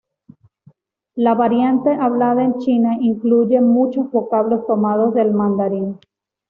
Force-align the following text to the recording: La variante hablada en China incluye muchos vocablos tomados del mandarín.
La 1.13 1.35
variante 1.35 1.91
hablada 1.93 2.43
en 2.43 2.57
China 2.57 2.97
incluye 2.99 3.61
muchos 3.61 4.09
vocablos 4.09 4.65
tomados 4.65 5.13
del 5.13 5.31
mandarín. 5.31 5.99